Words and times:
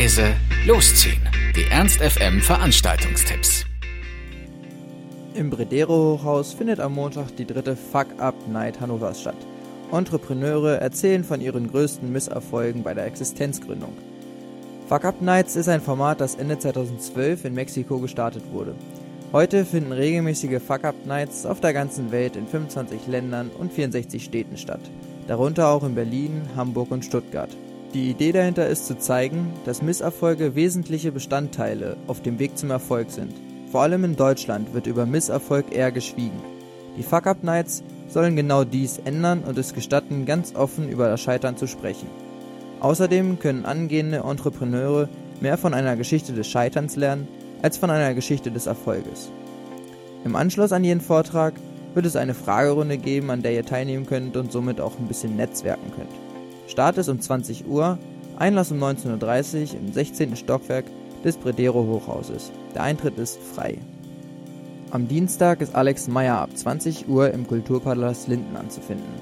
leise, 0.00 0.34
losziehen. 0.66 1.20
Die 1.54 1.70
Ernst 1.70 2.00
FM 2.00 2.40
Veranstaltungstipps. 2.40 3.66
Im 5.34 5.50
Bredero 5.50 6.18
Hochhaus 6.18 6.54
findet 6.54 6.80
am 6.80 6.94
Montag 6.94 7.36
die 7.36 7.44
dritte 7.44 7.76
Fuck 7.76 8.06
Up 8.16 8.34
Night 8.48 8.80
Hannovers 8.80 9.20
statt. 9.20 9.36
Entrepreneure 9.92 10.80
erzählen 10.80 11.22
von 11.22 11.42
ihren 11.42 11.70
größten 11.70 12.10
Misserfolgen 12.10 12.82
bei 12.82 12.94
der 12.94 13.04
Existenzgründung. 13.04 13.92
Fuck 14.88 15.04
Up 15.04 15.20
Nights 15.20 15.54
ist 15.56 15.68
ein 15.68 15.82
Format, 15.82 16.22
das 16.22 16.34
Ende 16.36 16.58
2012 16.58 17.44
in 17.44 17.52
Mexiko 17.52 17.98
gestartet 17.98 18.44
wurde. 18.52 18.74
Heute 19.34 19.66
finden 19.66 19.92
regelmäßige 19.92 20.62
Fuck 20.66 20.84
Up 20.84 21.04
Nights 21.04 21.44
auf 21.44 21.60
der 21.60 21.74
ganzen 21.74 22.10
Welt 22.10 22.36
in 22.36 22.46
25 22.46 23.06
Ländern 23.06 23.50
und 23.50 23.70
64 23.70 24.24
Städten 24.24 24.56
statt, 24.56 24.80
darunter 25.26 25.68
auch 25.68 25.84
in 25.84 25.94
Berlin, 25.94 26.40
Hamburg 26.56 26.90
und 26.90 27.04
Stuttgart. 27.04 27.50
Die 27.92 28.08
Idee 28.08 28.30
dahinter 28.30 28.68
ist 28.68 28.86
zu 28.86 28.98
zeigen, 28.98 29.52
dass 29.64 29.82
Misserfolge 29.82 30.54
wesentliche 30.54 31.10
Bestandteile 31.10 31.96
auf 32.06 32.22
dem 32.22 32.38
Weg 32.38 32.56
zum 32.56 32.70
Erfolg 32.70 33.10
sind. 33.10 33.34
Vor 33.72 33.82
allem 33.82 34.04
in 34.04 34.14
Deutschland 34.14 34.72
wird 34.74 34.86
über 34.86 35.06
Misserfolg 35.06 35.74
eher 35.74 35.90
geschwiegen. 35.90 36.40
Die 36.96 37.02
Fuck 37.02 37.26
Up 37.26 37.42
Nights 37.42 37.82
sollen 38.08 38.36
genau 38.36 38.62
dies 38.62 38.98
ändern 39.04 39.42
und 39.42 39.58
es 39.58 39.74
gestatten, 39.74 40.24
ganz 40.24 40.54
offen 40.54 40.88
über 40.88 41.08
das 41.08 41.20
Scheitern 41.20 41.56
zu 41.56 41.66
sprechen. 41.66 42.08
Außerdem 42.78 43.40
können 43.40 43.64
angehende 43.64 44.18
Entrepreneure 44.18 45.08
mehr 45.40 45.58
von 45.58 45.74
einer 45.74 45.96
Geschichte 45.96 46.32
des 46.32 46.46
Scheiterns 46.46 46.94
lernen, 46.94 47.26
als 47.60 47.76
von 47.76 47.90
einer 47.90 48.14
Geschichte 48.14 48.52
des 48.52 48.66
Erfolges. 48.66 49.32
Im 50.24 50.36
Anschluss 50.36 50.70
an 50.70 50.84
jeden 50.84 51.00
Vortrag 51.00 51.54
wird 51.94 52.06
es 52.06 52.14
eine 52.14 52.34
Fragerunde 52.34 52.98
geben, 52.98 53.30
an 53.30 53.42
der 53.42 53.52
ihr 53.52 53.64
teilnehmen 53.64 54.06
könnt 54.06 54.36
und 54.36 54.52
somit 54.52 54.80
auch 54.80 54.96
ein 54.98 55.08
bisschen 55.08 55.34
netzwerken 55.34 55.90
könnt. 55.96 56.29
Start 56.70 56.98
ist 56.98 57.08
um 57.08 57.20
20 57.20 57.66
Uhr, 57.66 57.98
Einlass 58.38 58.70
um 58.70 58.78
19.30 58.78 59.74
Uhr 59.74 59.80
im 59.80 59.92
16. 59.92 60.36
Stockwerk 60.36 60.84
des 61.24 61.36
Bredero 61.36 61.84
Hochhauses. 61.84 62.52
Der 62.76 62.84
Eintritt 62.84 63.18
ist 63.18 63.40
frei. 63.42 63.78
Am 64.92 65.08
Dienstag 65.08 65.62
ist 65.62 65.74
Alex 65.74 66.06
Meyer 66.06 66.38
ab 66.38 66.56
20 66.56 67.08
Uhr 67.08 67.32
im 67.32 67.48
Kulturpalast 67.48 68.28
Linden 68.28 68.56
anzufinden. 68.56 69.12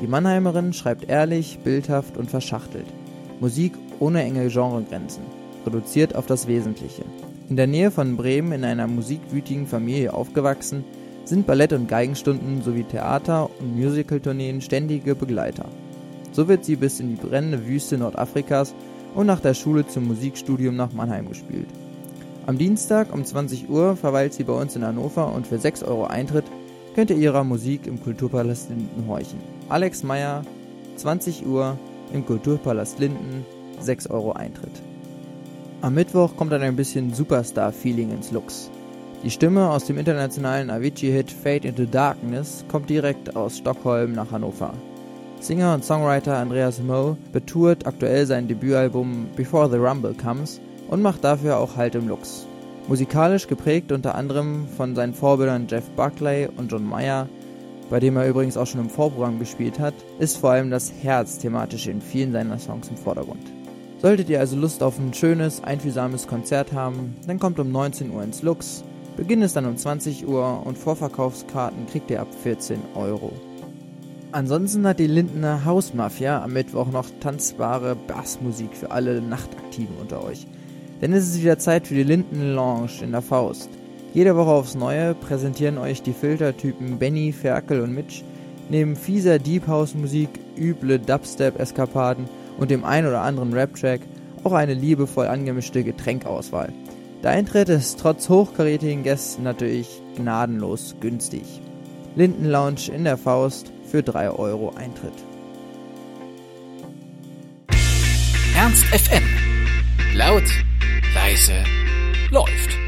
Die 0.00 0.06
Mannheimerin 0.06 0.72
schreibt 0.72 1.10
ehrlich, 1.10 1.58
bildhaft 1.64 2.16
und 2.16 2.30
verschachtelt. 2.30 2.86
Musik 3.40 3.72
ohne 3.98 4.22
enge 4.22 4.46
Genregrenzen, 4.46 5.24
reduziert 5.66 6.14
auf 6.14 6.26
das 6.26 6.46
Wesentliche. 6.46 7.02
In 7.48 7.56
der 7.56 7.66
Nähe 7.66 7.90
von 7.90 8.16
Bremen 8.16 8.52
in 8.52 8.64
einer 8.64 8.86
musikwütigen 8.86 9.66
Familie 9.66 10.14
aufgewachsen, 10.14 10.84
sind 11.24 11.48
Ballett- 11.48 11.72
und 11.72 11.88
Geigenstunden 11.88 12.62
sowie 12.62 12.84
Theater- 12.84 13.50
und 13.58 13.76
Musicaltourneen 13.76 14.60
ständige 14.60 15.16
Begleiter. 15.16 15.66
So 16.32 16.48
wird 16.48 16.64
sie 16.64 16.76
bis 16.76 16.98
in 16.98 17.10
die 17.10 17.20
brennende 17.22 17.66
Wüste 17.66 17.98
Nordafrikas 17.98 18.74
und 19.14 19.26
nach 19.26 19.40
der 19.40 19.54
Schule 19.54 19.86
zum 19.86 20.08
Musikstudium 20.08 20.74
nach 20.74 20.92
Mannheim 20.92 21.28
gespielt. 21.28 21.68
Am 22.46 22.58
Dienstag 22.58 23.12
um 23.12 23.24
20 23.24 23.68
Uhr 23.70 23.96
verweilt 23.96 24.34
sie 24.34 24.44
bei 24.44 24.52
uns 24.52 24.74
in 24.74 24.84
Hannover 24.84 25.32
und 25.32 25.46
für 25.46 25.58
6 25.58 25.84
Euro 25.84 26.06
Eintritt 26.06 26.44
könnt 26.94 27.10
ihr 27.10 27.16
ihrer 27.16 27.44
Musik 27.44 27.86
im 27.86 28.02
Kulturpalast 28.02 28.70
Linden 28.70 29.06
horchen. 29.06 29.38
Alex 29.68 30.02
Meyer, 30.02 30.42
20 30.96 31.46
Uhr 31.46 31.78
im 32.12 32.26
Kulturpalast 32.26 32.98
Linden, 32.98 33.46
6 33.80 34.08
Euro 34.08 34.32
Eintritt. 34.32 34.82
Am 35.82 35.94
Mittwoch 35.94 36.36
kommt 36.36 36.52
dann 36.52 36.62
ein 36.62 36.76
bisschen 36.76 37.12
Superstar-Feeling 37.12 38.10
ins 38.10 38.32
Lux. 38.32 38.70
Die 39.22 39.30
Stimme 39.30 39.70
aus 39.70 39.84
dem 39.84 39.98
internationalen 39.98 40.70
Avicii-Hit 40.70 41.30
Fade 41.30 41.68
into 41.68 41.84
Darkness 41.84 42.64
kommt 42.68 42.90
direkt 42.90 43.36
aus 43.36 43.58
Stockholm 43.58 44.12
nach 44.12 44.32
Hannover. 44.32 44.74
Singer 45.42 45.74
und 45.74 45.84
Songwriter 45.84 46.36
Andreas 46.36 46.80
Moe 46.80 47.16
betourt 47.32 47.84
aktuell 47.84 48.26
sein 48.26 48.46
Debütalbum 48.46 49.26
Before 49.34 49.68
the 49.68 49.76
Rumble 49.76 50.14
Comes 50.14 50.60
und 50.88 51.02
macht 51.02 51.24
dafür 51.24 51.56
auch 51.56 51.76
Halt 51.76 51.96
im 51.96 52.06
Lux. 52.06 52.46
Musikalisch 52.86 53.48
geprägt 53.48 53.90
unter 53.90 54.14
anderem 54.14 54.68
von 54.76 54.94
seinen 54.94 55.14
Vorbildern 55.14 55.66
Jeff 55.68 55.90
Buckley 55.96 56.48
und 56.56 56.70
John 56.70 56.88
Mayer, 56.88 57.28
bei 57.90 57.98
dem 57.98 58.16
er 58.16 58.28
übrigens 58.28 58.56
auch 58.56 58.68
schon 58.68 58.82
im 58.82 58.88
Vorprogramm 58.88 59.40
gespielt 59.40 59.80
hat, 59.80 59.94
ist 60.20 60.36
vor 60.36 60.50
allem 60.50 60.70
das 60.70 60.92
Herz 61.02 61.38
thematisch 61.38 61.88
in 61.88 62.00
vielen 62.00 62.30
seiner 62.30 62.60
Songs 62.60 62.88
im 62.88 62.96
Vordergrund. 62.96 63.42
Solltet 64.00 64.30
ihr 64.30 64.38
also 64.38 64.54
Lust 64.54 64.80
auf 64.80 64.96
ein 65.00 65.12
schönes, 65.12 65.64
einfühlsames 65.64 66.28
Konzert 66.28 66.72
haben, 66.72 67.16
dann 67.26 67.40
kommt 67.40 67.58
um 67.58 67.72
19 67.72 68.12
Uhr 68.12 68.22
ins 68.22 68.42
Lux, 68.42 68.84
Beginn 69.16 69.42
ist 69.42 69.56
dann 69.56 69.66
um 69.66 69.76
20 69.76 70.26
Uhr 70.26 70.62
und 70.64 70.78
Vorverkaufskarten 70.78 71.86
kriegt 71.86 72.12
ihr 72.12 72.20
ab 72.20 72.28
14 72.44 72.78
Euro. 72.94 73.32
Ansonsten 74.32 74.86
hat 74.86 74.98
die 74.98 75.08
Lindener 75.08 75.66
Hausmafia 75.66 76.42
am 76.42 76.54
Mittwoch 76.54 76.90
noch 76.90 77.06
tanzbare 77.20 77.94
Bassmusik 77.94 78.74
für 78.74 78.90
alle 78.90 79.20
Nachtaktiven 79.20 79.94
unter 80.00 80.24
euch. 80.24 80.46
Denn 81.02 81.12
es 81.12 81.28
ist 81.28 81.42
wieder 81.42 81.58
Zeit 81.58 81.86
für 81.86 81.94
die 81.94 82.02
Linden 82.02 82.54
Lounge 82.54 83.02
in 83.02 83.12
der 83.12 83.20
Faust. 83.20 83.68
Jede 84.14 84.34
Woche 84.34 84.48
aufs 84.48 84.74
Neue 84.74 85.14
präsentieren 85.14 85.76
euch 85.76 86.00
die 86.00 86.14
Filtertypen 86.14 86.98
Benny, 86.98 87.32
Ferkel 87.32 87.82
und 87.82 87.92
Mitch 87.92 88.24
neben 88.70 88.96
fieser 88.96 89.38
Deep 89.38 89.66
House 89.66 89.94
Musik, 89.94 90.30
üble 90.56 90.98
Dubstep-Eskapaden 90.98 92.24
und 92.58 92.70
dem 92.70 92.84
ein 92.86 93.06
oder 93.06 93.20
anderen 93.20 93.52
Rap-Track 93.52 94.00
auch 94.44 94.52
eine 94.52 94.72
liebevoll 94.72 95.26
angemischte 95.26 95.84
Getränkauswahl. 95.84 96.72
Der 97.22 97.32
Eintritt 97.32 97.68
ist 97.68 98.00
trotz 98.00 98.30
hochkarätigen 98.30 99.02
Gästen 99.02 99.42
natürlich 99.42 100.02
gnadenlos 100.16 100.96
günstig. 101.00 101.60
Linden 102.16 102.46
Lounge 102.46 102.90
in 102.94 103.04
der 103.04 103.18
Faust 103.18 103.72
für 103.92 104.02
3 104.02 104.30
Euro 104.30 104.72
Eintritt. 104.74 105.12
Ernst 108.56 108.86
FM. 108.86 109.22
Laut, 110.14 110.44
leise, 111.14 111.62
läuft. 112.30 112.81